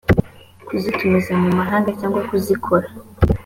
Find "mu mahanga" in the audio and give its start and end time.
1.41-1.89